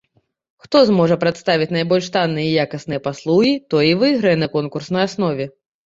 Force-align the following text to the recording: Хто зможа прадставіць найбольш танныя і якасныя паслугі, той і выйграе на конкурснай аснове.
Хто 0.65 0.77
зможа 0.89 1.17
прадставіць 1.23 1.67
найбольш 1.77 2.09
танныя 2.17 2.47
і 2.49 2.57
якасныя 2.65 3.05
паслугі, 3.11 3.55
той 3.75 3.85
і 3.95 3.97
выйграе 4.05 4.37
на 4.45 4.53
конкурснай 4.59 5.03
аснове. 5.11 5.45